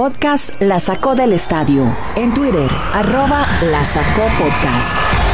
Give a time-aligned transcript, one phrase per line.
[0.00, 1.84] podcast La Sacó del Estadio.
[2.16, 5.29] En Twitter, arroba La Sacó Podcast.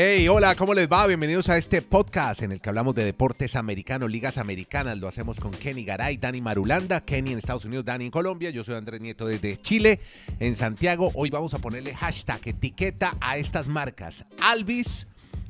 [0.00, 1.08] Hey, hola, ¿cómo les va?
[1.08, 4.96] Bienvenidos a este podcast en el que hablamos de deportes americanos, ligas americanas.
[4.96, 8.50] Lo hacemos con Kenny Garay, Dani Marulanda, Kenny en Estados Unidos, Dani en Colombia.
[8.50, 9.98] Yo soy Andrés Nieto desde Chile,
[10.38, 11.10] en Santiago.
[11.14, 14.24] Hoy vamos a ponerle hashtag, etiqueta a estas marcas.
[14.40, 15.08] Alvis,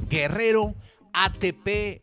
[0.09, 0.74] Guerrero,
[1.12, 2.01] ATP,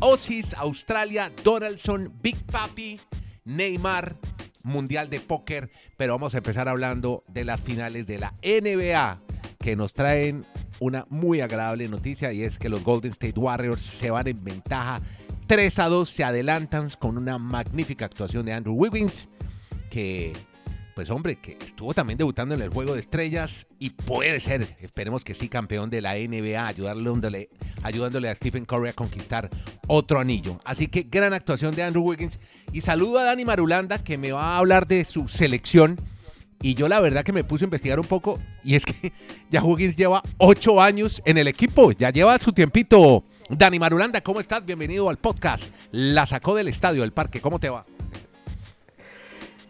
[0.00, 2.98] Osis, Australia, Donaldson, Big Papi,
[3.44, 4.16] Neymar,
[4.62, 5.68] Mundial de Póker.
[5.98, 9.20] Pero vamos a empezar hablando de las finales de la NBA
[9.58, 10.46] que nos traen
[10.80, 15.00] una muy agradable noticia y es que los Golden State Warriors se van en ventaja
[15.46, 19.28] 3 a 2, se adelantan con una magnífica actuación de Andrew Wiggins
[19.90, 20.32] que
[20.94, 25.24] pues hombre, que estuvo también debutando en el Juego de Estrellas y puede ser, esperemos
[25.24, 27.48] que sí, campeón de la NBA, ayudándole,
[27.82, 29.48] ayudándole a Stephen Curry a conquistar
[29.86, 30.58] otro anillo.
[30.64, 32.38] Así que gran actuación de Andrew Wiggins.
[32.72, 35.98] Y saludo a Dani Marulanda, que me va a hablar de su selección
[36.62, 39.12] y yo la verdad que me puse a investigar un poco y es que
[39.50, 43.24] ya Huggins lleva ocho años en el equipo, ya lleva su tiempito.
[43.50, 44.64] Dani Marulanda, ¿cómo estás?
[44.64, 45.64] Bienvenido al podcast.
[45.90, 47.84] La sacó del estadio del parque, ¿cómo te va?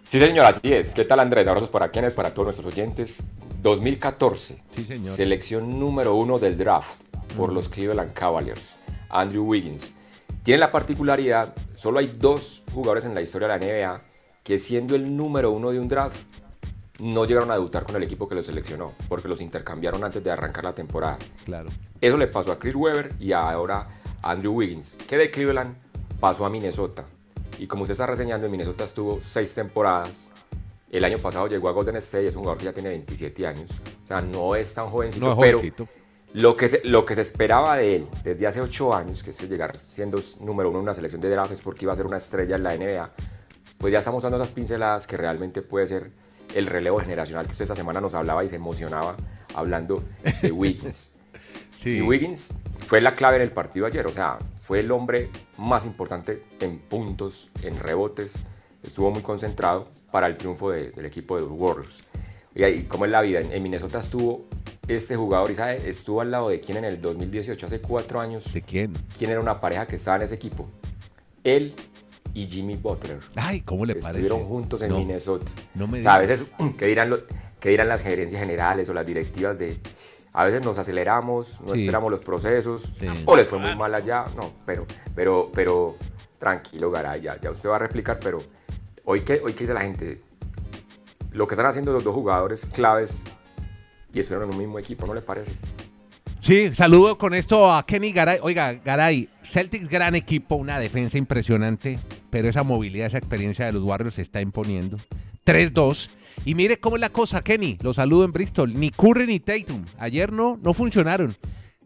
[0.04, 0.94] Sí, señor, así es.
[0.94, 1.46] ¿Qué tal, Andrés?
[1.46, 3.22] Abrazos para quienes, para todos nuestros oyentes.
[3.62, 5.04] 2014, Sí, señor.
[5.14, 7.02] selección número uno del draft
[7.36, 9.94] por los Cleveland Cavaliers, Andrew Wiggins.
[10.42, 14.02] Tiene la particularidad, solo hay dos jugadores en la historia de la NBA
[14.42, 16.24] que siendo el número uno de un draft,
[17.02, 20.30] no llegaron a debutar con el equipo que los seleccionó, porque los intercambiaron antes de
[20.30, 21.18] arrancar la temporada.
[21.44, 21.68] Claro.
[22.00, 23.88] Eso le pasó a Chris Webber y ahora
[24.22, 25.74] a Andrew Wiggins, que de Cleveland
[26.20, 27.04] pasó a Minnesota.
[27.58, 30.28] Y como usted está reseñando, en Minnesota estuvo seis temporadas.
[30.92, 33.72] El año pasado llegó a Golden State, es un jugador que ya tiene 27 años.
[34.04, 35.88] O sea, no es tan jovencito, No es pero
[36.34, 39.40] lo que, se, lo que se esperaba de él desde hace 8 años, que es
[39.40, 42.18] llegar siendo número uno en una selección de draft, es porque iba a ser una
[42.18, 43.10] estrella en la NBA,
[43.78, 46.12] pues ya estamos dando esas pinceladas que realmente puede ser
[46.54, 49.16] el relevo generacional que usted esta semana nos hablaba y se emocionaba
[49.54, 50.02] hablando
[50.42, 51.10] de Wiggins.
[51.80, 51.96] Sí.
[51.98, 52.52] Y Wiggins
[52.86, 56.78] fue la clave en el partido ayer, o sea, fue el hombre más importante en
[56.78, 58.36] puntos, en rebotes,
[58.82, 62.04] estuvo muy concentrado para el triunfo de- del equipo de los Warriors.
[62.54, 63.40] Y ahí, ¿cómo es la vida?
[63.40, 64.44] En, en Minnesota estuvo
[64.86, 68.52] este jugador, y sabe, estuvo al lado de quién en el 2018, hace cuatro años,
[68.52, 68.92] ¿De quién?
[69.16, 70.68] quién era una pareja que estaba en ese equipo.
[71.44, 71.74] Él
[72.34, 73.20] y Jimmy Butler.
[73.36, 74.10] Ay, ¿cómo le parece?
[74.10, 75.50] Estuvieron juntos en No, Minnesota.
[75.74, 76.44] no me o sea, a veces,
[76.78, 77.18] ¿qué dirán, lo-
[77.60, 79.78] qué dirán las gerencias generales o las directivas de...
[80.34, 81.82] A veces nos aceleramos, no Sí.
[81.82, 83.06] esperamos los procesos, Sí.
[83.26, 84.24] o les fue muy mal allá.
[84.34, 85.96] No, pero, pero, pero,
[86.38, 88.38] tranquilo, Garay, ya, ya usted va a replicar, pero
[89.04, 90.22] hoy que, hoy que dice la gente,
[91.32, 93.20] lo que están haciendo los dos jugadores claves
[94.14, 95.52] y estuvieron en un mismo equipo, ¿no le parece?
[96.40, 98.38] Sí, saludo con esto a Kenny Garay.
[98.42, 101.98] Oiga, Garay, Celtics gran equipo, una defensa impresionante,
[102.32, 104.96] pero esa movilidad, esa experiencia de los Warriors se está imponiendo.
[105.44, 106.08] 3-2.
[106.46, 107.76] Y mire cómo es la cosa, Kenny.
[107.82, 108.72] Lo saludo en Bristol.
[108.74, 109.84] Ni Curry ni Tatum.
[109.98, 111.36] Ayer no, no funcionaron.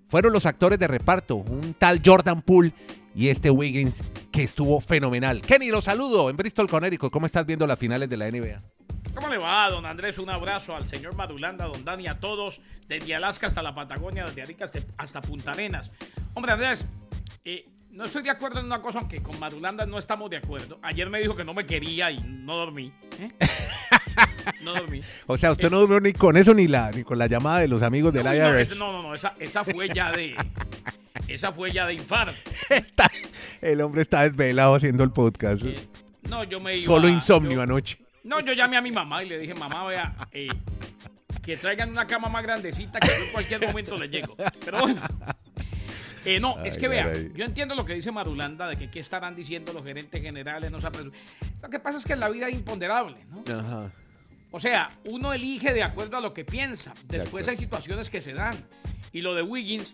[0.08, 1.34] Fueron los actores de reparto.
[1.34, 2.72] Un tal Jordan Poole
[3.12, 3.94] y este Wiggins
[4.30, 5.42] que estuvo fenomenal.
[5.42, 7.10] Kenny, lo saludo en Bristol, Connecticut.
[7.10, 8.58] ¿Cómo estás viendo las finales de la NBA?
[9.16, 10.16] ¿Cómo le va, don Andrés?
[10.18, 14.42] Un abrazo al señor Madulanda, don Dani, a todos, desde Alaska hasta la Patagonia, desde
[14.42, 15.90] Arica hasta- Punta Arenas.
[16.34, 16.84] Hombre, Andrés,
[17.44, 20.78] eh, no estoy de acuerdo en una cosa, aunque con Madulanda no estamos de acuerdo.
[20.82, 22.92] Ayer me dijo que no me quería y no dormí.
[23.18, 23.28] ¿eh?
[24.62, 25.00] No dormí.
[25.26, 27.68] O sea, usted no durmió ni con eso ni, la, ni con la llamada de
[27.68, 28.70] los amigos del no, IRS.
[28.70, 30.36] ese- no, no, no, esa, esa fue ya de.
[31.26, 32.32] Esa fue ya de infarto.
[32.70, 33.10] Está-
[33.60, 35.64] el hombre está desvelado haciendo el podcast.
[35.64, 35.76] Eh,
[36.28, 36.84] no, yo me iba.
[36.84, 37.98] Solo insomnio yo- anoche.
[38.22, 40.48] No, yo llamé a mi mamá y le dije, mamá, vea, eh,
[41.42, 44.36] que traigan una cama más grandecita que yo en cualquier momento le llego.
[44.64, 45.00] Pero bueno.
[46.26, 49.36] Eh, no, es que vea, yo entiendo lo que dice Marulanda de que qué estarán
[49.36, 52.54] diciendo los gerentes generales, no se Lo que pasa es que en la vida es
[52.54, 53.44] imponderable, ¿no?
[53.54, 53.92] Ajá.
[54.50, 56.94] O sea, uno elige de acuerdo a lo que piensa.
[57.06, 58.56] Después hay situaciones que se dan.
[59.12, 59.92] Y lo de Wiggins,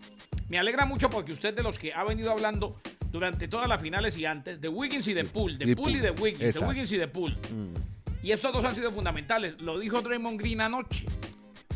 [0.49, 2.81] me alegra mucho porque usted de los que ha venido hablando
[3.11, 6.11] durante todas las finales y antes, de Wiggins y de Poole, de Poole y de.
[6.13, 6.61] Wiggins, de.
[6.61, 7.37] Wiggins y de Poole.
[8.23, 9.61] Y estos dos han sido fundamentales.
[9.61, 11.07] Lo dijo Draymond Green anoche.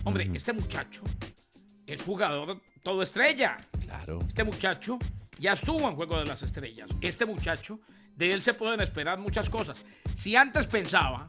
[0.05, 1.03] Hombre, este muchacho
[1.87, 3.57] es jugador todo estrella.
[3.87, 4.19] Claro.
[4.27, 4.99] Este muchacho
[5.39, 6.89] ya estuvo en Juego de las Estrellas.
[7.01, 7.81] Este muchacho,
[8.17, 9.79] de él se pueden esperar muchas cosas.
[10.15, 11.29] Si antes pensaba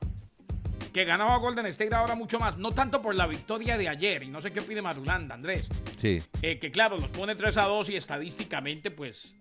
[0.94, 4.30] que ganaba Golden State ahora mucho más, no tanto por la victoria de ayer, y
[4.30, 5.68] no sé qué pide Madulanda, Andrés,
[5.98, 6.22] Sí.
[6.42, 9.34] eh, que claro, los pone 3 a 2 y estadísticamente, pues,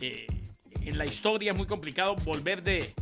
[0.00, 0.26] eh,
[0.80, 2.94] en la historia es muy complicado volver de,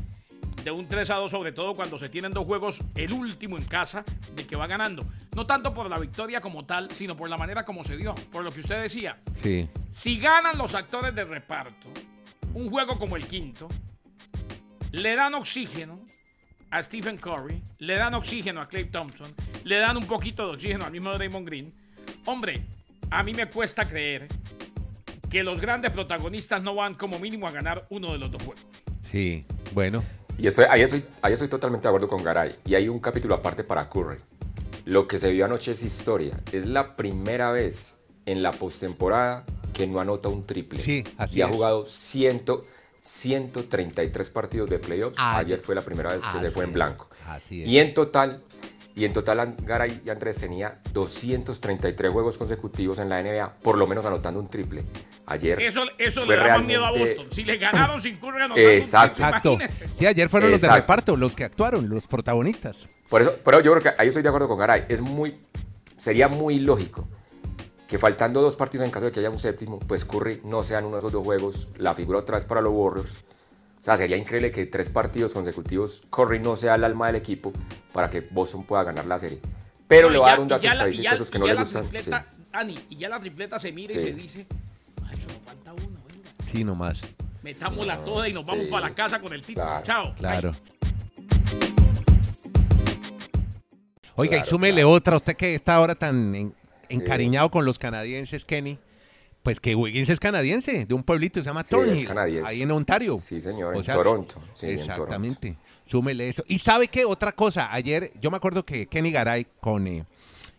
[0.64, 3.64] de un 3 a 2, sobre todo cuando se tienen dos juegos, el último en
[3.64, 4.04] casa,
[4.34, 5.04] de que va ganando.
[5.34, 8.44] No tanto por la victoria como tal, sino por la manera como se dio, por
[8.44, 9.18] lo que usted decía.
[9.42, 9.68] Sí.
[9.90, 11.88] Si ganan los actores de reparto
[12.54, 13.68] un juego como el quinto,
[14.92, 16.00] le dan oxígeno
[16.70, 19.32] a Stephen Curry, le dan oxígeno a Clay Thompson,
[19.64, 21.72] le dan un poquito de oxígeno al mismo Raymond Green.
[22.26, 22.60] Hombre,
[23.10, 24.28] a mí me cuesta creer
[25.30, 28.66] que los grandes protagonistas no van como mínimo a ganar uno de los dos juegos.
[29.02, 30.02] Sí, bueno.
[30.40, 32.56] Y estoy, ahí, estoy, ahí estoy totalmente de acuerdo con Garay.
[32.64, 34.16] Y hay un capítulo aparte para Curry.
[34.86, 36.40] Lo que se vio anoche es historia.
[36.50, 37.94] Es la primera vez
[38.24, 39.44] en la postemporada
[39.74, 40.82] que no anota un triple.
[40.82, 41.52] Sí, así Y ha es.
[41.52, 42.44] jugado 100,
[43.00, 45.18] 133 partidos de playoffs.
[45.20, 47.10] Ayer fue la primera vez que se fue en es, blanco.
[47.28, 47.68] así es.
[47.68, 48.42] Y en total,
[48.94, 53.86] y en total Garay y Andrés tenía 233 juegos consecutivos en la NBA, por lo
[53.86, 54.84] menos anotando un triple.
[55.26, 57.26] Ayer Eso, eso fue le da más miedo a Boston.
[57.30, 59.14] Si le ganaron sin Curry anotando un Exacto.
[59.42, 59.94] triple, Exacto.
[59.98, 62.76] Sí, ayer fueron los de reparto, los que actuaron, los protagonistas.
[63.08, 64.86] Por eso, pero yo creo que ahí estoy de acuerdo con Garay.
[64.88, 65.36] Es muy,
[65.96, 67.08] sería muy lógico
[67.86, 70.84] que faltando dos partidos en caso de que haya un séptimo, pues Curry no sean
[70.84, 73.18] uno de esos dos juegos la figura otra vez para los Warriors.
[73.80, 77.50] O sea, sería increíble que tres partidos consecutivos Curry no sea el alma del equipo
[77.92, 79.40] para que Boston pueda ganar la serie.
[79.88, 81.54] Pero No, le voy a dar un dato estadístico a esos que y no la
[81.54, 81.84] gustan.
[81.88, 82.36] tripleta- Sí.
[82.52, 84.46] Ani, y ya la tripleta se mira y se dice,
[85.02, 86.28] "Ah, eso nos falta uno, venga.
[86.52, 87.00] Sí, nomás.
[87.42, 88.70] Metamos la toda y nos vamos sí.
[88.70, 89.64] para la casa con el título.
[89.66, 90.14] Claro, Chao.
[90.16, 90.52] Claro.
[90.52, 90.60] Bye.
[94.16, 94.90] Oiga, y súmele claro.
[94.90, 96.54] otra, usted que está ahora tan en-
[96.90, 98.78] encariñado con los canadienses, Kenny.
[99.42, 102.50] Pues que Wiggins es canadiense, de un pueblito que se llama Sí, Thornhill, es canadiense.
[102.50, 103.16] ahí en Ontario.
[103.18, 104.42] Sí, señor, en Toronto.
[104.52, 104.92] Sí, en Toronto.
[104.92, 105.56] exactamente.
[105.86, 106.44] Súmele eso.
[106.46, 110.04] Y sabe qué, otra cosa, ayer yo me acuerdo que Kenny Garay con eh,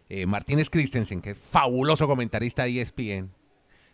[0.09, 3.29] eh, Martínez Christensen, que es fabuloso comentarista de ESPN,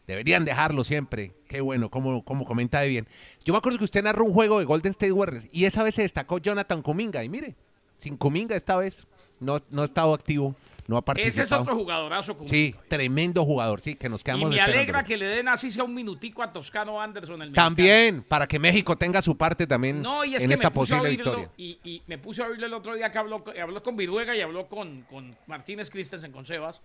[0.07, 1.34] deberían dejarlo siempre.
[1.48, 3.07] Qué bueno, como, como comenta de bien.
[3.44, 5.95] Yo me acuerdo que usted narró un juego de Golden State Warriors y esa vez
[5.95, 7.24] se destacó Jonathan Kuminga.
[7.24, 7.56] Y mire,
[7.98, 8.98] sin Kuminga esta vez
[9.39, 10.56] no, no ha estado activo,
[10.88, 12.38] no ha Ese es otro jugadorazo.
[12.38, 15.72] Como Sí, tremendo jugador, sí, que nos y quedamos me alegra que le den así
[15.72, 17.42] sea un minutico a Toscano Anderson.
[17.42, 20.69] El También, para que México tenga su parte también No, y es en que esta
[20.69, 21.51] me puse a posible oírlo victoria.
[21.57, 24.42] y, y me puse a oírlo el otro día que habló, habló con Viruega y
[24.42, 26.81] habló con, con Martínez Christensen, con Sebas.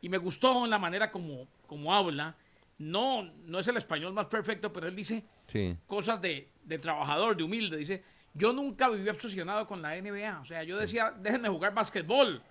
[0.00, 2.34] Y me gustó la manera como, como habla.
[2.78, 5.76] No, no es el español más perfecto, pero él dice Sí.
[5.86, 7.76] cosas de, de trabajador, de humilde.
[7.76, 8.02] Dice,
[8.34, 10.40] yo nunca viví obsesionado con la NBA.
[10.40, 12.42] O sea, yo decía, déjenme jugar básquetbol.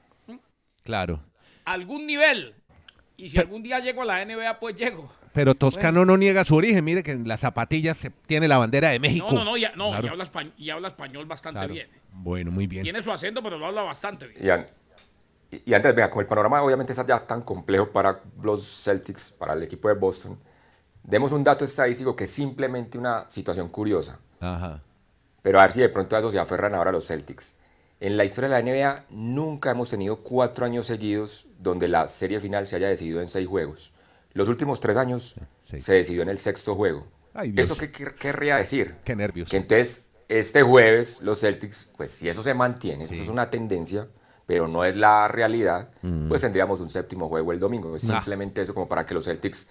[0.84, 1.22] Claro.
[1.66, 2.56] Algún nivel.
[3.18, 5.12] Y si algún día llego a la NBA, pues llego.
[5.34, 6.84] Pero Toscano no niega su origen.
[6.84, 9.28] Mire que en las zapatillas se tiene la bandera de México.
[9.32, 11.74] No, no, no, ya, no, Claro, y, habla español, y habla español bastante claro.
[11.74, 11.88] bien.
[12.12, 12.84] Bueno, muy bien.
[12.84, 14.46] Tiene su acento, pero lo habla bastante bien.
[14.46, 14.66] Y, An-
[15.52, 19.32] y- y Andrés, vea, como el panorama obviamente está ya tan complejo para los Celtics,
[19.32, 20.38] para el equipo de Boston,
[21.04, 24.20] demos un dato estadístico que es simplemente una situación curiosa.
[24.40, 24.82] Ajá.
[25.42, 27.56] Pero a ver si de pronto a eso se aferran ahora los Celtics.
[28.04, 32.42] En la historia de la NBA nunca hemos tenido cuatro años seguidos donde la serie
[32.42, 33.94] final se haya decidido en seis juegos.
[34.34, 35.80] Los últimos tres años Sí.
[35.80, 37.08] se decidió en el sexto juego.
[37.34, 37.54] Ay.
[37.56, 38.96] ¿Eso qué, qué querría decir?
[39.06, 39.50] Qué nervios.
[39.50, 44.10] Que entonces este jueves los Celtics, pues si eso se mantiene, eso es una tendencia,
[44.46, 45.90] pero no es la realidad,
[46.28, 47.96] pues tendríamos un séptimo juego el domingo.
[47.96, 48.08] Es Mm.
[48.16, 49.68] Simplemente eso como para que los Celtics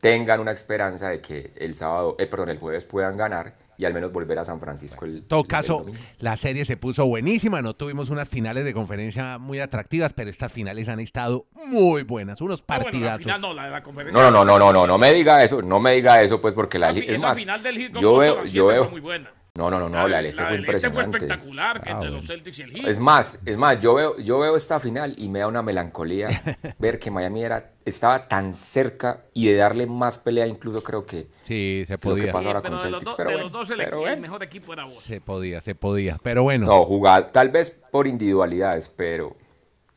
[0.00, 3.94] tengan una esperanza de que el sábado, eh, perdón, el jueves puedan ganar y al
[3.94, 5.86] menos volver a San Francisco el, En todo el caso,
[6.18, 7.62] la serie se puso buenísima.
[7.62, 12.40] No tuvimos unas finales de conferencia muy atractivas, pero estas finales han estado muy buenas.
[12.40, 13.18] Unos No, bueno, la partidazos.
[13.20, 14.20] final no, la de la conferencia.
[14.20, 16.54] No, no, no, no, no, no, no me diga eso, no me diga eso, pues
[16.54, 19.00] porque la Esa, es esa más, final del yo veo, la yo veo, fue muy
[19.00, 19.30] buena.
[19.54, 21.34] No, no, no, no, la del este la fue del este fue impresionante.
[21.34, 22.16] espectacular que Ah, entre bueno.
[22.16, 22.88] los Celtics y el Heat.
[22.88, 26.28] Es más, es más, yo veo, yo veo esta final y me da una melancolía
[26.78, 31.26] ver que Miami era, estaba tan cerca y de darle más pelea incluso creo que
[31.46, 32.32] Sí, se Lo que podía.
[32.32, 35.02] pasó ahora pero con Celtics, pero bueno, dos el, pero mejor equipo era vos.
[35.02, 36.18] Se podía, se podía.
[36.22, 36.66] Pero bueno.
[36.66, 39.34] no jugar, tal vez por individualidades, pero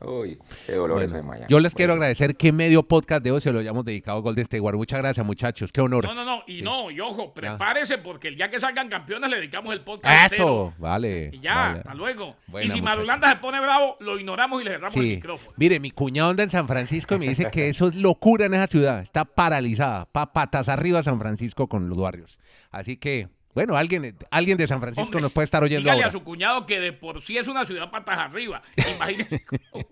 [0.04, 1.46] uy, qué dolor bueno, eso de Miami.
[1.50, 4.44] yo les quiero agradecer que medio podcast de hoy se lo hayamos dedicado a Golden
[4.44, 4.80] State Warriors.
[4.80, 5.72] Muchas gracias, muchachos.
[5.72, 6.06] Qué honor.
[6.06, 9.38] No, no, no, y no, y ojo, prepárese porque el día que salgan campeones le
[9.38, 10.34] dedicamos el podcast.
[10.34, 10.74] Eso, entero.
[10.78, 11.30] vale.
[11.34, 11.78] Y ya, vale.
[11.80, 12.36] hasta luego.
[12.48, 12.98] Buena, y si muchachos.
[12.98, 15.16] Marulanda se pone bravo, lo ignoramos y le cerramos el Sí.
[15.16, 15.54] micrófono.
[15.58, 18.54] Mire, mi cuñado anda en San Francisco y me dice que eso es locura en
[18.54, 19.02] esa ciudad.
[19.02, 20.06] Está paralizada.
[20.12, 22.38] Pa patas arriba San Francisco con los Warriors.
[22.72, 26.08] Así que, bueno, alguien, alguien de San Francisco Hombre, nos puede estar oyendo dígale ahora.
[26.10, 28.62] a su cuñado que de por sí es una ciudad patas arriba.
[28.96, 29.86] Imagínese cómo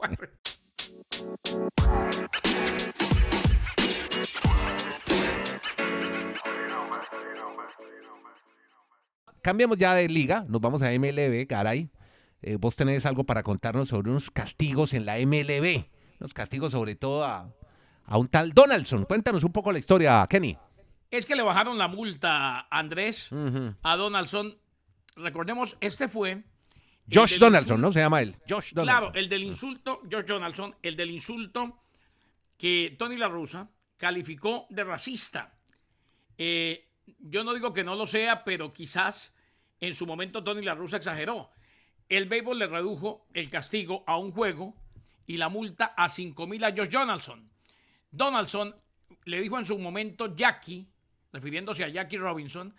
[9.42, 11.90] Cambiamos ya de liga, nos vamos a MLB, caray.
[12.42, 15.86] Eh, vos tenés algo para contarnos sobre unos castigos en la MLB.
[16.20, 17.50] Unos castigos sobre todo a,
[18.06, 19.06] a un tal Donaldson.
[19.06, 20.58] Cuéntanos un poco la historia, Kenny.
[21.12, 23.30] Es que le bajaron la multa, Andrés,
[23.84, 24.58] a Donaldson.
[25.16, 26.44] recordemos, este fue...
[27.12, 27.92] Josh Donaldson, insulto- ¿no?
[27.92, 28.36] Se llama él.
[28.48, 28.84] Josh Donaldson.
[28.86, 31.82] Claro, el del insulto, Josh Donaldson, el del insulto
[32.58, 35.58] que Tony La Russa calificó de racista.
[36.38, 36.88] Eh,
[37.20, 39.34] yo no digo que no lo sea, pero quizás
[39.80, 41.50] en su momento Tony La Russa exageró.
[42.08, 44.76] El béisbol le redujo el castigo a un juego
[45.26, 47.50] y la multa a 5 mil a Josh Donaldson.
[48.12, 48.76] Donaldson
[49.26, 50.88] le dijo en su momento Jackie,
[51.32, 52.76] refiriéndose a Jackie Robinson,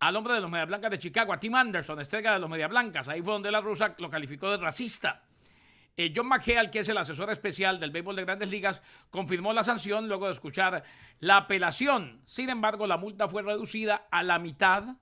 [0.00, 2.68] al hombre de los Media Blancas de Chicago, a Tim Anderson, estrella de los Media
[2.68, 3.08] Blancas.
[3.08, 5.22] Ahí fue donde la rusa lo calificó de racista.
[5.96, 9.64] Eh, John McHale, que es el asesor especial del béisbol de grandes ligas, confirmó la
[9.64, 10.84] sanción luego de escuchar
[11.20, 12.20] la apelación.
[12.26, 14.96] Sin embargo, la multa fue reducida a la mitad,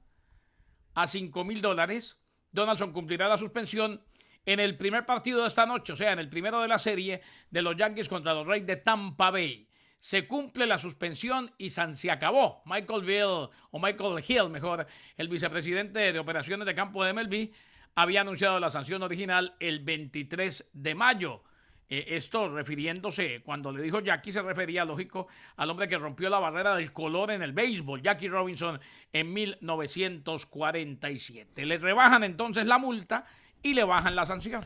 [0.94, 2.18] a 5 mil dólares.
[2.52, 4.04] Donaldson cumplirá la suspensión
[4.46, 7.22] en el primer partido de esta noche, o sea, en el primero de la serie
[7.50, 9.68] de los Yankees contra los Reyes de Tampa Bay.
[10.04, 12.60] Se cumple la suspensión y san- se acabó.
[12.66, 17.50] Michael Bill, o Michael Hill, mejor, el vicepresidente de operaciones de campo de MLB,
[17.94, 21.42] había anunciado la sanción original el 23 de mayo.
[21.88, 26.38] Eh, esto refiriéndose, cuando le dijo Jackie, se refería, lógico, al hombre que rompió la
[26.38, 28.78] barrera del color en el béisbol, Jackie Robinson,
[29.10, 31.64] en 1947.
[31.64, 33.24] Le rebajan entonces la multa
[33.62, 34.62] y le bajan la sanción.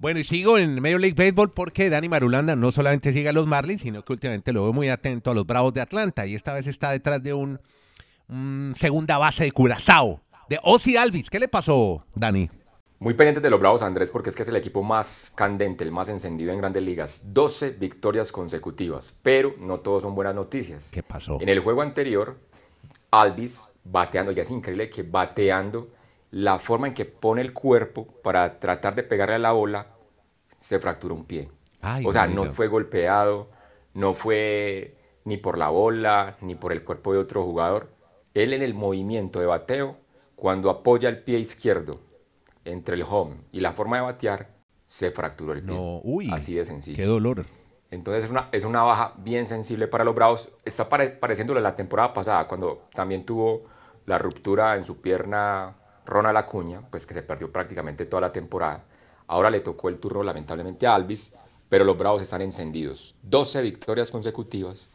[0.00, 3.46] Bueno, y sigo en Major League Baseball porque Dani Marulanda no solamente sigue a los
[3.46, 6.54] Marlins, sino que últimamente lo veo muy atento a los Bravos de Atlanta y esta
[6.54, 7.60] vez está detrás de un,
[8.26, 11.28] un segunda base de Curazao, de Ozzy Alvis.
[11.28, 12.48] ¿Qué le pasó, Dani?
[12.98, 15.92] Muy pendientes de los Bravos, Andrés, porque es que es el equipo más candente, el
[15.92, 17.34] más encendido en grandes ligas.
[17.34, 20.88] 12 victorias consecutivas, pero no todos son buenas noticias.
[20.90, 21.36] ¿Qué pasó?
[21.42, 22.38] En el juego anterior,
[23.10, 25.90] Alvis bateando, ya es increíble que bateando,
[26.30, 29.88] la forma en que pone el cuerpo para tratar de pegarle a la bola,
[30.60, 31.48] se fracturó un pie.
[31.80, 33.48] Ay, o sea, no fue golpeado,
[33.94, 37.90] no fue ni por la bola, ni por el cuerpo de otro jugador.
[38.34, 39.96] Él en el movimiento de bateo,
[40.36, 42.00] cuando apoya el pie izquierdo
[42.64, 44.50] entre el home y la forma de batear,
[44.86, 45.74] se fracturó el pie.
[45.74, 46.30] No, uy.
[46.32, 46.96] Así de sencillo.
[46.96, 47.46] Qué dolor.
[47.90, 50.48] Entonces es una, es una baja bien sensible para los Bravos.
[50.64, 53.64] Está pare, pareciéndole la temporada pasada, cuando también tuvo
[54.06, 55.76] la ruptura en su pierna
[56.10, 58.84] Ronald Acuña, pues que se perdió prácticamente toda la temporada.
[59.28, 61.32] Ahora le tocó el turno lamentablemente a Alvis,
[61.68, 63.14] pero los Bravos están encendidos.
[63.22, 64.88] 12 victorias consecutivas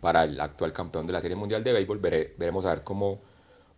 [0.00, 2.00] para el actual campeón de la Serie Mundial de Béisbol.
[2.00, 3.20] Vere- veremos a ver cómo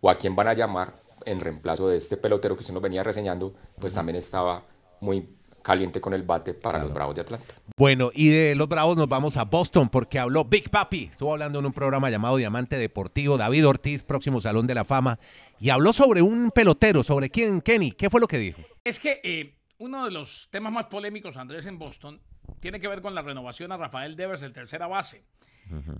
[0.01, 0.93] o a quién van a llamar
[1.25, 4.63] en reemplazo de este pelotero que usted nos venía reseñando, pues también estaba
[5.01, 5.29] muy
[5.61, 7.53] caliente con el bate para los Bravos de Atlanta.
[7.79, 11.05] Bueno, y de los Bravos nos vamos a Boston porque habló Big Papi.
[11.13, 15.17] Estuvo hablando en un programa llamado Diamante Deportivo, David Ortiz, próximo Salón de la Fama,
[15.61, 17.93] y habló sobre un pelotero, sobre quién, Kenny.
[17.93, 18.61] ¿Qué fue lo que dijo?
[18.83, 22.19] Es que eh, uno de los temas más polémicos, Andrés, en Boston,
[22.59, 25.23] tiene que ver con la renovación a Rafael Devers, el tercera base.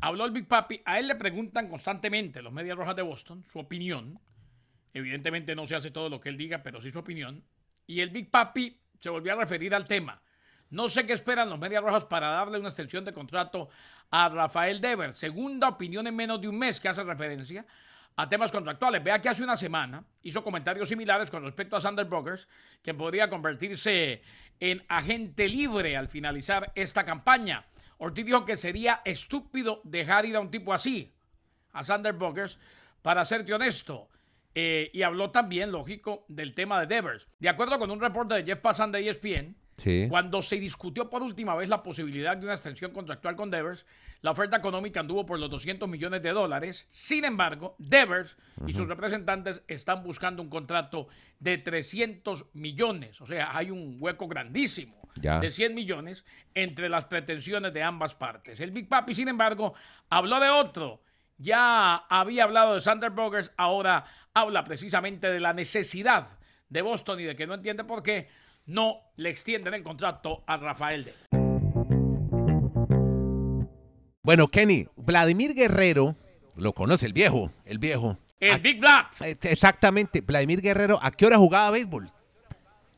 [0.01, 3.57] Habló el Big Papi, a él le preguntan constantemente los Medias Rojas de Boston su
[3.57, 4.19] opinión.
[4.93, 7.45] Evidentemente no se hace todo lo que él diga, pero sí su opinión.
[7.87, 10.21] Y el Big Papi se volvió a referir al tema.
[10.69, 13.69] No sé qué esperan los Medias Rojas para darle una extensión de contrato
[14.11, 15.17] a Rafael Devers.
[15.17, 17.65] Segunda opinión en menos de un mes que hace referencia
[18.15, 19.03] a temas contractuales.
[19.03, 22.47] Vea que hace una semana hizo comentarios similares con respecto a Sander Brokers,
[22.81, 24.21] quien podría convertirse
[24.59, 27.65] en agente libre al finalizar esta campaña.
[27.97, 31.13] Ortiz dijo que sería estúpido dejar ir a un tipo así,
[31.71, 32.59] a Sander Brokers,
[33.01, 34.09] para serte honesto.
[34.55, 37.27] Eh, y habló también, lógico, del tema de Devers.
[37.39, 40.05] De acuerdo con un reporte de Jeff Passan de ESPN, Sí.
[40.09, 43.85] cuando se discutió por última vez la posibilidad de una extensión contractual con Devers,
[44.21, 46.87] la oferta económica anduvo por los 200 millones de dólares.
[46.91, 48.35] Sin embargo, Devers
[48.67, 51.07] y sus representantes están buscando un contrato
[51.39, 53.21] de 300 millones.
[53.21, 55.39] O sea, hay un hueco grandísimo Ya.
[55.39, 58.59] de 100 millones entre las pretensiones de ambas partes.
[58.59, 59.73] El Big Papi, sin embargo,
[60.09, 61.01] habló de otro.
[61.37, 67.23] Ya había hablado de Sander Brokers, ahora habla precisamente de la necesidad de Boston y
[67.23, 68.27] de que no entiende por qué
[68.69, 71.13] no le extienden el contrato a Rafael de.
[74.21, 76.15] Bueno, Kenny, Vladimir Guerrero,
[76.55, 78.17] lo conoce el viejo, el viejo.
[78.39, 79.21] El ¿A- Big Black.
[79.21, 82.09] Eh, Exactamente, Vladimir Guerrero, ¿a qué hora jugaba béisbol?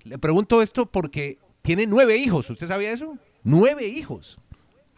[0.04, 3.18] Le pregunto esto porque tiene nueve hijos, ¿usted sabía eso?
[3.44, 4.40] Nueve hijos.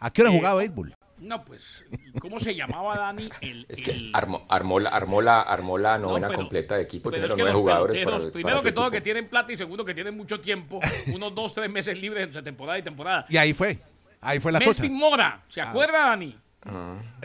[0.00, 0.94] ¿A qué hora Eh, jugaba béisbol?
[1.18, 1.84] No, pues,
[2.20, 3.28] ¿cómo se llamaba Dani?
[3.40, 6.76] El, Es que el- armó, armó la, armó, la, armó la No, novena pero- completa
[6.76, 8.90] de equipo, tiene los nueve jugadores para, Primero para que todo, equipo.
[8.96, 10.80] que tienen plata y segundo, que tienen mucho tiempo.
[11.14, 13.26] unos dos, tres meses libres entre temporada y temporada.
[13.28, 13.78] Y ahí fue,
[14.20, 14.82] ahí fue la cosa.
[14.82, 15.70] Melvin Mora, ¿se Ah.
[15.70, 16.36] acuerda, Dani?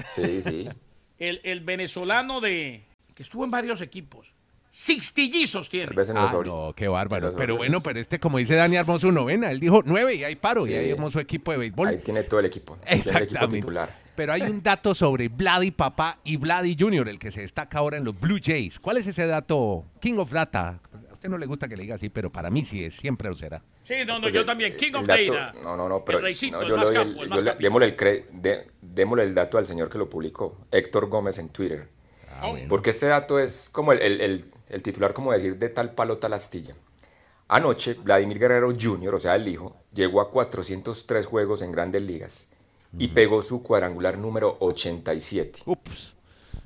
[0.08, 0.70] Sí, sí.
[1.20, 2.86] El, el venezolano de.
[3.14, 4.34] que estuvo en varios equipos.
[4.72, 5.88] Sixtillizos tiene.
[5.88, 7.34] Tal vez en Ah, los no, qué bárbaro.
[7.36, 9.50] Pero bueno, pero este, como dice Dani, armó su novena.
[9.52, 10.68] Él dijo nueve y ahí paro.
[10.68, 11.88] Y ahí su equipo de béisbol.
[11.88, 12.78] Ahí tiene todo el equipo.
[12.78, 13.56] Tiene el equipo Exactamente.
[13.58, 14.00] titular.
[14.16, 17.98] Pero hay un dato sobre Vladi Papá y Vladi Jr., el que se destaca ahora
[17.98, 18.78] en los Blue Jays.
[18.78, 19.86] ¿Cuál es ese dato?
[20.02, 20.80] King of Data.
[21.14, 23.36] usted no le gusta que le diga así, pero para mí sí es, siempre lo
[23.36, 23.62] será.
[23.84, 24.76] Sí, no, no, Pues yo el- también.
[24.78, 25.54] King of dato- Data.
[25.64, 28.68] No, no, no, pero El reycito, no, yo el- yo le- démosle, el cre- de-
[28.82, 31.90] démosle el dato al señor que lo publicó, Héctor Gómez en Twitter.
[32.42, 35.94] Oh, Porque este dato es como el, el- el- el titular, como decir, de tal
[35.94, 36.76] palo tal astilla.
[37.48, 42.48] Anoche, Vladimir Guerrero Jr., o sea, el hijo, llegó a 403 juegos en grandes ligas
[42.98, 45.62] y pegó su cuadrangular número 87.
[45.66, 46.14] Ups.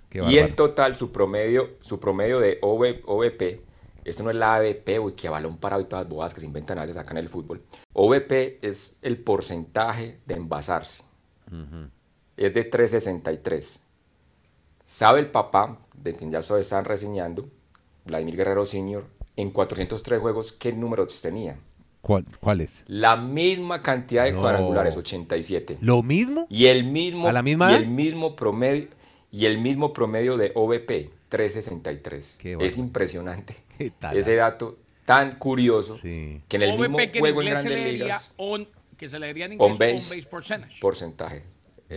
[0.10, 3.64] Qué Y en total su promedio, su promedio de OV OVP,
[4.06, 6.46] esto no es la ABP, uy, que balón parado y todas las bobadas que se
[6.46, 7.64] inventan a veces acá en el fútbol.
[7.94, 11.04] OVP es el porcentaje de envasarse.
[12.36, 13.82] Es de 363.
[14.84, 17.48] ¿Sabe el papá, de quien ya ustedes están reseñando,
[18.06, 19.06] Vladimir Guerrero Sr.,
[19.36, 21.58] en 403 juegos, qué números tenía?
[22.02, 22.72] ¿Cuál, cuál es?
[22.88, 24.40] La misma cantidad de No.
[24.42, 25.78] cuadrangulares, 87.
[25.82, 26.46] ¿Lo mismo?
[26.50, 28.90] Y el mismo, ¿A la misma y el mismo promedio
[29.32, 32.38] y el mismo promedio de OVP, 363.
[32.40, 32.76] Qué Es bárbaro.
[32.82, 33.56] impresionante.
[33.78, 34.16] Qué tal.
[34.18, 36.42] Ese dato tan curioso Sí.
[36.48, 38.68] que en el mismo OVP que juego en grandes ligas, on-
[38.98, 40.80] que se leería en on inglés base, on base percentage.
[40.80, 41.44] porcentaje.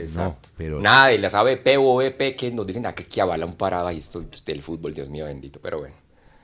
[0.01, 0.49] Exacto.
[0.57, 3.55] pero- Nada de las ABP o OVP que nos dicen a que, que avala un
[3.55, 5.95] parado ahí esto pues, del fútbol, Dios mío bendito, pero bueno.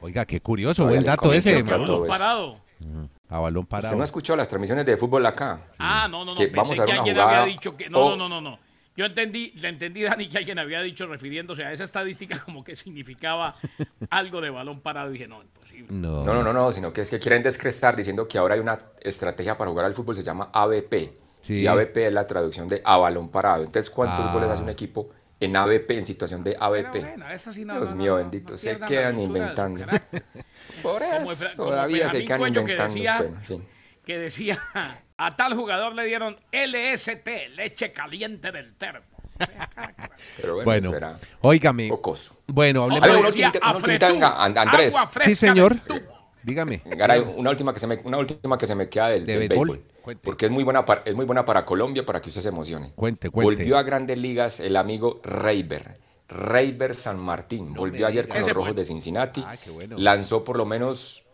[0.01, 1.63] Oiga, qué curioso, Todavía buen dato ese.
[1.63, 2.07] Balón eso.
[2.07, 2.57] parado.
[3.29, 3.95] A balón ¿Usted parado.
[3.97, 5.61] no ha escuchado las transmisiones de fútbol acá?
[5.79, 6.35] Ah, no, no, Es no.
[6.35, 7.43] que pensé vamos a ver que una alguien jugada.
[7.43, 7.89] había dicho que.
[7.89, 8.59] No, o- no, no, no, no.
[8.95, 12.75] Yo entendí, le entendí, Dani, que alguien había dicho refiriéndose a esa estadística como que
[12.77, 13.55] significaba
[14.11, 15.11] algo de balón parado.
[15.11, 15.87] Y dije, no, imposible.
[15.91, 16.25] No.
[16.25, 18.79] No, no, no, no, sino que es que quieren descrestar diciendo que ahora hay una
[19.01, 21.15] estrategia para jugar al fútbol, se llama ABP.
[21.43, 21.55] Sí.
[21.61, 23.59] Y ABP es la traducción de a balón parado.
[23.65, 24.33] Entonces, ¿cuántos Ah.
[24.33, 27.01] goles hace un equipo en ABP, en situación de Pero ABP?
[27.01, 29.85] bueno, eso sí no, Dios no, mío no, bendito, no se quedan de inventando.
[30.83, 32.95] Por eso, como todavía se quedan Cuello que inventando.
[32.95, 33.67] decía- pero, en fin.
[34.05, 34.63] que decía,
[35.17, 39.07] a tal jugador le dieron LST, leche caliente del termo.
[40.41, 40.91] Pero bueno, Bueno.
[42.47, 43.01] Bueno, hablemos.
[43.09, 44.95] ver, una Decía, ultimita- una ultimita, "Afretú, venga, And- Andrés".
[45.25, 45.77] Sí, señor.
[46.43, 46.51] Tubo.
[46.51, 46.83] Dígame.
[46.85, 49.49] Garay, una última que se me, una última que se me queda del, De del
[49.49, 49.69] béisbol.
[49.71, 49.93] béisbol.
[50.03, 50.23] Cuente.
[50.25, 52.93] Porque es muy, buena para, es muy buena para Colombia, para que usted se emocione.
[52.95, 53.55] Cuente, cuente.
[53.55, 55.99] Volvió a grandes ligas el amigo Reiber.
[56.29, 57.75] Reiber San Martín.
[57.75, 58.33] Volvió ayer diga.
[58.35, 58.79] con los Ese Rojos bueno.
[58.81, 59.45] de Cincinnati.
[59.47, 59.97] Ah, qué bueno.
[59.99, 61.25] Lanzó por lo menos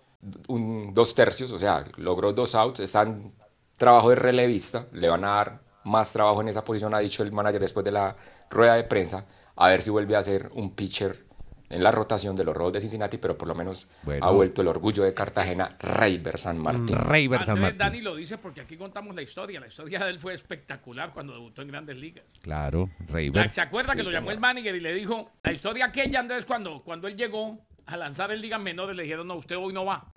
[0.48, 2.80] un- dos tercios, o sea, logró dos outs.
[2.80, 3.32] Está en
[3.76, 4.86] trabajo de relevista.
[4.92, 7.92] Le van a dar más trabajo en esa posición, ha dicho el manager después de
[7.92, 8.16] la
[8.50, 9.24] rueda de prensa.
[9.56, 11.24] A ver si vuelve a ser un pitcher
[11.70, 14.24] en la rotación de los Rojos de Cincinnati, pero por lo menos Bueno.
[14.24, 16.96] ha vuelto el orgullo de Cartagena, Reiber San Martín.
[16.96, 17.78] Reiber San Martín.
[17.78, 19.60] Dani lo dice porque aquí contamos la historia.
[19.60, 22.24] La historia de él fue espectacular cuando debutó en Grandes Ligas.
[22.40, 23.50] Claro, La- Reiber.
[23.52, 24.34] ¿Se acuerda que lo llamó señor.
[24.34, 28.30] el manager y le dijo, la historia aquella, Andrés, cuando, cuando él llegó a lanzar
[28.32, 30.10] en ligas menores, le dijeron, no, usted hoy no va.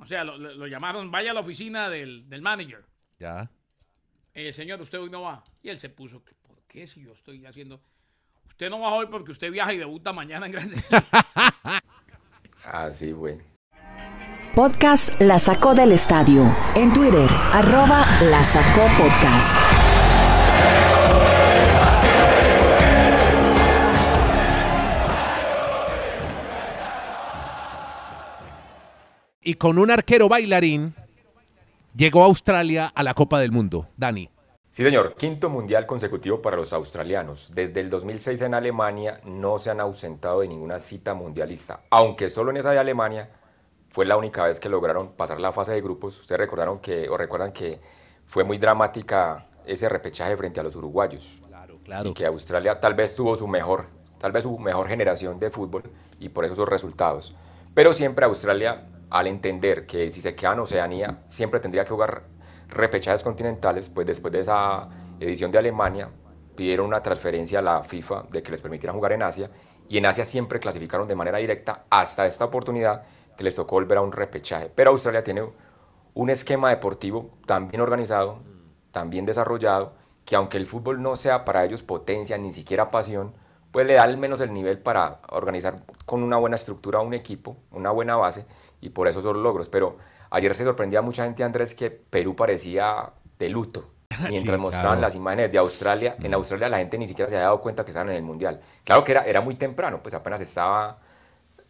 [0.00, 2.84] O sea, lo, llamaron, vaya a la oficina del, del manager.
[3.18, 3.50] Ya.
[4.32, 5.42] Eh, señor, usted hoy no va.
[5.62, 7.80] Y él se puso, "¿Qué- ¿por qué si yo estoy haciendo...
[8.48, 11.04] Usted no va hoy porque usted viaja y debuta mañana en Grandes Ligas.
[12.64, 13.42] Así, bueno.
[14.54, 16.44] Podcast La Sacó del Estadio.
[16.74, 19.56] En Twitter, arroba La Sacó Podcast.
[29.42, 30.94] Y con un arquero bailarín
[31.96, 33.88] llegó a Australia a la Copa del Mundo.
[33.96, 34.28] Dani.
[34.78, 35.14] Sí, señor.
[35.16, 37.50] Quinto mundial consecutivo para los australianos.
[37.52, 42.52] Desde el 2006 en Alemania no se han ausentado de ninguna cita mundialista, aunque solo
[42.52, 43.28] en esa de Alemania
[43.88, 46.20] fue la única vez que lograron pasar la fase de grupos.
[46.20, 47.80] Ustedes recordaron que, o recuerdan que
[48.28, 51.42] fue muy dramática ese repechaje frente a los uruguayos.
[51.48, 52.10] Claro, claro.
[52.10, 53.86] Y que Australia tal vez tuvo su mejor,
[54.20, 55.82] tal vez su mejor generación de fútbol
[56.20, 57.34] y por eso sus resultados.
[57.74, 62.37] Pero siempre Australia, al entender que si se queda en Oceanía, siempre tendría que jugar
[62.68, 64.88] repechajes continentales, pues después de esa
[65.20, 66.10] edición de Alemania,
[66.54, 69.50] pidieron una transferencia a la FIFA de que les permitieran jugar en Asia
[69.88, 73.04] y en Asia siempre clasificaron de manera directa hasta esta oportunidad
[73.36, 74.70] que les tocó volver a un repechaje.
[74.74, 75.44] Pero Australia tiene
[76.14, 78.40] un esquema deportivo tan bien organizado,
[78.90, 79.92] tan bien desarrollado,
[80.24, 83.34] que aunque el fútbol no sea para ellos potencia, ni siquiera pasión,
[83.70, 87.56] pues le da al menos el nivel para organizar con una buena estructura un equipo,
[87.70, 88.44] una buena base,
[88.80, 89.68] y por eso son los logros.
[89.68, 89.96] Pero
[90.30, 93.90] ayer se sorprendía a mucha gente, Andrés, que Perú parecía de luto.
[94.28, 95.00] Mientras Sí, mostraban claro.
[95.02, 97.90] las imágenes de Australia, en Australia la gente ni siquiera se había dado cuenta que
[97.90, 98.60] estaban en el Mundial.
[98.84, 100.98] Claro que era, era muy temprano, pues apenas estaba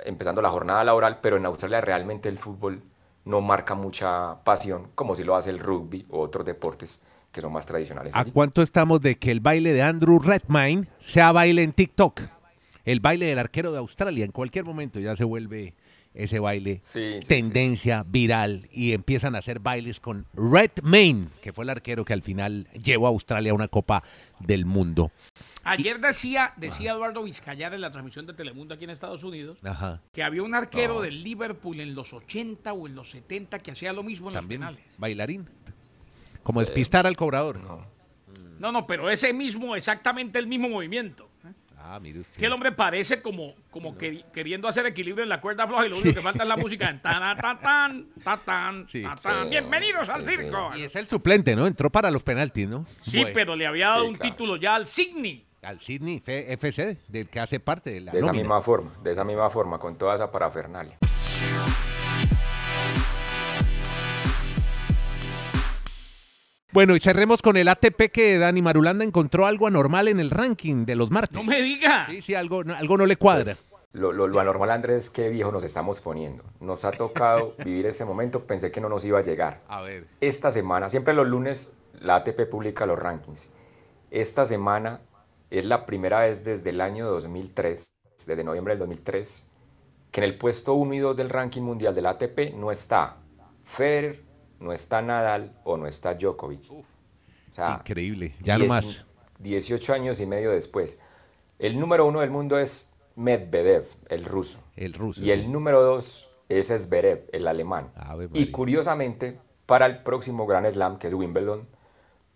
[0.05, 2.83] empezando la jornada laboral, pero en Australia realmente el fútbol
[3.25, 7.01] no marca mucha pasión como si lo hace el rugby o otros deportes
[7.33, 8.15] que son más tradicionales.
[8.15, 8.31] ¿A allí.
[8.31, 12.21] cuánto estamos de que el baile de Andrew Redmayne sea baile en TikTok?
[12.87, 14.25] El baile del arquero de Australia.
[14.25, 15.75] En cualquier momento ya se vuelve
[16.19, 21.65] ese baile Sí, sí, tendencia viral y empiezan a hacer bailes con Redmayne, que fue
[21.65, 24.03] el arquero que al final llevó a Australia a una Copa
[24.41, 25.11] del Mundo.
[25.65, 30.01] Ayer decía, decía Eduardo Vizcayar en la transmisión de Telemundo aquí en Estados Unidos Ajá.
[30.13, 33.93] que había un arquero del Liverpool en los 80 o en los 70 que hacía
[33.93, 34.95] lo mismo en También los penales.
[34.99, 35.49] bailarín.
[36.43, 37.61] Como despistar al cobrador.
[38.59, 41.29] No, no, pero ese mismo, exactamente el mismo movimiento.
[41.81, 42.39] Ah, mire usted.
[42.39, 45.91] Que el hombre parece como, como que- queriendo hacer equilibrio en la cuerda floja y
[45.91, 49.03] lo único que falta es la música en tan, tan, tan, tan, tan, Sí.
[49.03, 49.19] tan.
[49.45, 50.37] Sí, Bienvenidos al sí, sí.
[50.43, 50.71] circo.
[50.77, 51.67] Y es el suplente, ¿no?
[51.67, 52.85] Entró para los penaltis, ¿no?
[53.03, 54.31] Sí, Bueno, pero le había dado Sí, un claro.
[54.33, 55.45] título ya al Signy.
[55.63, 59.13] Al Sydney F- FC, del que hace parte de la De esa misma forma, de
[59.13, 60.99] esa misma forma, con toda esa parafernalia.
[66.79, 70.87] Bueno, y cerremos con el ATP que Dani Marulanda encontró algo anormal en el ranking
[70.87, 71.35] de los martes.
[71.37, 72.07] No me diga.
[72.09, 73.47] Sí, sí, algo, no- algo no le cuadra.
[73.47, 73.65] Pues,
[73.95, 76.45] lo, lo- lo anormal, Andrés, qué viejo nos estamos poniendo.
[76.61, 79.61] Nos ha tocado vivir ese momento, pensé que no nos iba a llegar.
[79.67, 80.07] A ver.
[80.21, 83.51] Esta semana, siempre los lunes, la ATP publica los rankings.
[84.13, 85.01] Esta semana
[85.51, 87.91] es la primera vez desde el año 2003,
[88.25, 89.45] desde noviembre del 2003,
[90.13, 93.17] que en el puesto 1 y 2 del ranking mundial de la ATP no está
[93.65, 94.28] Federer,
[94.61, 96.71] no está Nadal o no está Djokovic.
[96.71, 96.85] O
[97.51, 99.07] sea, Increíble, ya diez- nomás.
[99.39, 100.99] 18 años y medio después.
[101.59, 104.61] El número uno del mundo es Medvedev, el ruso.
[104.77, 105.21] El ruso.
[105.23, 107.93] Y el número dos es Zverev, el alemán.
[108.33, 111.67] Y curiosamente, para el próximo Grand Slam, que es Wimbledon,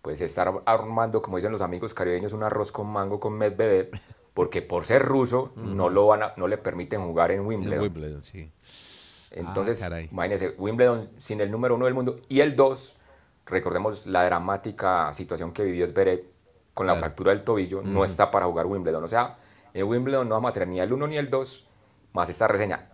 [0.01, 3.91] pues estar armando, como dicen los amigos caribeños, un arroz con mango con Medvedev,
[4.33, 7.83] porque por ser ruso no, lo van a- no le permiten jugar en En Wimbledon.
[7.83, 8.51] Wimbledon, sí.
[9.33, 12.95] Entonces, Ah, imagínense, Wimbledon sin el número uno del mundo y el dos,
[13.45, 16.23] recordemos la dramática situación que vivió Zverev
[16.73, 17.05] con la Claro.
[17.07, 19.03] fractura del tobillo, no está para jugar Wimbledon.
[19.03, 19.37] O sea,
[19.73, 21.67] en Wimbledon no vamos a tener ni el uno ni el dos,
[22.13, 22.89] más esta reseña.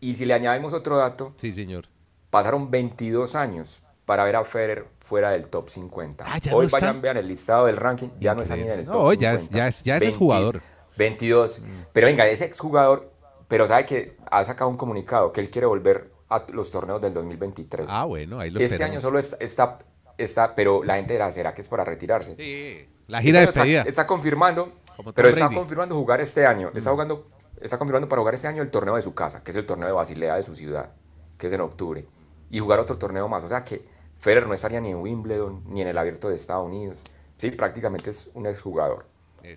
[0.00, 1.86] Y si le añadimos otro dato, Sí, señor.
[2.30, 6.24] pasaron 22 años para ver a Federer fuera del top 50.
[6.28, 6.78] Ah, ya no Hoy está.
[6.78, 8.92] vayan, vean el listado del ranking, ya no está ni en el Increíble.
[8.92, 9.58] top No, ya es- 50.
[9.58, 10.60] ya es- ya es exjugador.
[10.96, 11.60] 22.
[11.92, 13.10] Pero venga, es exjugador,
[13.54, 17.14] pero sabe que ha sacado un comunicado que él quiere volver a los torneos del
[17.14, 17.86] 2023.
[17.88, 18.94] Ah, bueno, ahí lo Este esperamos.
[18.94, 19.78] año solo está, está,
[20.18, 22.34] está- pero la gente dirá, ¿será que es para retirarse?
[22.34, 23.82] Sí, la Este gira de está, despedida.
[23.82, 24.72] está confirmando,
[25.14, 25.54] pero está Brady.
[25.54, 25.58] Mm.
[25.60, 26.72] confirmando jugar este año.
[26.74, 27.28] Está, jugando,
[27.60, 29.86] está confirmando para jugar este año el torneo de su casa, que es el torneo
[29.86, 30.90] de Basilea de su ciudad,
[31.38, 32.08] que es en octubre.
[32.50, 33.44] Y jugar otro torneo más.
[33.44, 33.86] O sea que
[34.18, 37.04] Federer no estaría ni en Wimbledon, ni en el abierto de Estados Unidos.
[37.36, 39.06] Sí, prácticamente es un exjugador.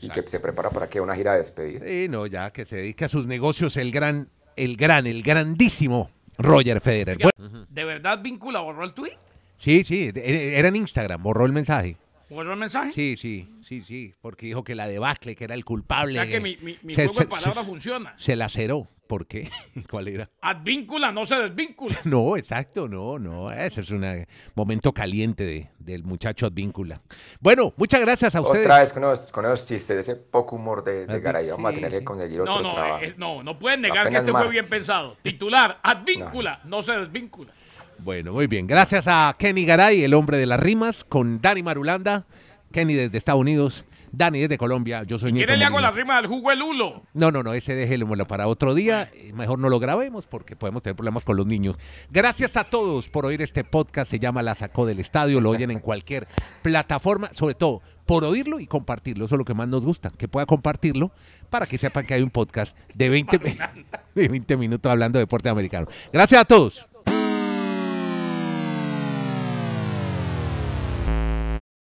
[0.01, 1.85] Y que se prepara para que una gira de despedida.
[1.87, 6.09] Sí, no, ya que se dedique a sus negocios el gran, el gran, el grandísimo
[6.37, 7.17] Roger Federer.
[7.21, 9.17] Bueno, ¿De verdad Víncula borró el tweet?
[9.57, 11.97] sí, sí, e- era en Instagram, borró el mensaje.
[12.29, 12.91] ¿Borró el mensaje?
[12.91, 16.19] Sí, sí, sí, sí, porque dijo que la debacle, que era el culpable.
[16.19, 18.13] O sea que mi, mi, mi Se- juego de se- palabras se- funciona.
[18.17, 18.89] Se laceró.
[19.07, 19.49] ¿Por qué?
[19.89, 20.29] ¿Cuál era?
[20.41, 21.95] Advíncula no se desvíncula.
[22.05, 23.51] No, exacto, no, no.
[23.51, 27.01] Ese es un momento caliente de- del muchacho Advíncula.
[27.39, 28.65] Bueno, muchas gracias a ustedes.
[28.65, 31.49] Otra vez con esos, con esos chistes, ese poco humor de, de Garay.
[31.49, 31.97] Vamos a sí, tener sí.
[31.99, 33.03] que conseguir otro No, no, trabajo.
[33.03, 35.17] eh, no, no pueden negar que este fue bien pensado.
[35.21, 37.53] Titular, advíncula, no se desvíncula.
[37.99, 38.67] Bueno, muy bien.
[38.67, 42.25] Gracias a Kenny Garay, el hombre de las rimas, con Dani Marulanda.
[42.71, 45.03] Kenny desde Estados Unidos, Dani desde Colombia.
[45.03, 47.03] Yo soy Nieto ¿Quiere le hago la rima del jugo el hulo?
[47.13, 49.11] No, no, no, ese déjelo para otro día.
[49.33, 51.77] Mejor no lo grabemos porque podemos tener problemas con los niños.
[52.09, 54.09] Gracias a todos por oír este podcast.
[54.09, 55.41] Se llama La Sacó del Estadio.
[55.41, 56.27] Lo oyen en cualquier
[56.61, 57.29] plataforma.
[57.33, 59.25] Sobre todo por oírlo y compartirlo.
[59.25, 60.09] Eso es lo que más nos gusta.
[60.09, 61.11] Que pueda compartirlo
[61.49, 63.39] para que sepan que hay un podcast de 20,
[64.15, 65.87] de 20 minutos hablando de deporte americano.
[66.11, 66.86] Gracias a todos.